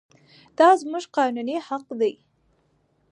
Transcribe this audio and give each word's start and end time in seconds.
دا 0.57 0.67
زموږ 0.81 1.05
قانوني 1.17 1.57
حق 1.67 1.85
دی. 1.99 2.13